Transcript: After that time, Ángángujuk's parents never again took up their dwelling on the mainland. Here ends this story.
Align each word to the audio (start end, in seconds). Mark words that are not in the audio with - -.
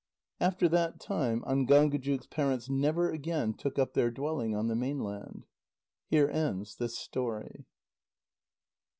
After 0.39 0.67
that 0.67 0.99
time, 0.99 1.43
Ángángujuk's 1.43 2.25
parents 2.25 2.67
never 2.67 3.11
again 3.11 3.53
took 3.53 3.77
up 3.77 3.93
their 3.93 4.09
dwelling 4.09 4.55
on 4.55 4.67
the 4.67 4.75
mainland. 4.75 5.45
Here 6.07 6.27
ends 6.27 6.75
this 6.77 6.97
story. 6.97 7.65